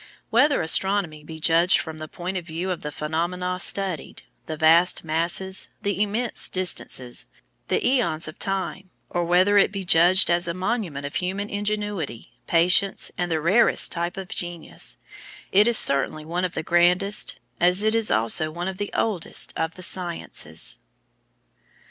Whether 0.31 0.63
astronomy 0.63 1.23
be 1.23 1.39
judged 1.39 1.77
from 1.77 1.99
the 1.99 2.07
point 2.07 2.35
of 2.35 2.43
view 2.43 2.71
of 2.71 2.81
the 2.81 2.91
phenomena 2.91 3.59
studied, 3.59 4.23
the 4.47 4.57
vast 4.57 5.03
masses, 5.03 5.67
the 5.83 6.01
immense 6.01 6.49
distances, 6.49 7.27
the 7.67 7.79
æons 7.81 8.27
of 8.27 8.39
time, 8.39 8.89
or 9.11 9.23
whether 9.23 9.59
it 9.59 9.71
be 9.71 9.83
judged 9.83 10.31
as 10.31 10.47
a 10.47 10.55
monument 10.55 11.05
of 11.05 11.13
human 11.17 11.51
ingenuity, 11.51 12.33
patience, 12.47 13.11
and 13.15 13.31
the 13.31 13.39
rarest 13.39 13.91
type 13.91 14.17
of 14.17 14.29
genius, 14.29 14.97
it 15.51 15.67
is 15.67 15.77
certainly 15.77 16.25
one 16.25 16.45
of 16.45 16.55
the 16.55 16.63
grandest, 16.63 17.35
as 17.59 17.83
it 17.83 17.93
is 17.93 18.09
also 18.09 18.49
one 18.49 18.67
of 18.67 18.79
the 18.79 18.89
oldest, 18.95 19.53
of 19.55 19.75
the 19.75 19.83
sciences. 19.83 20.79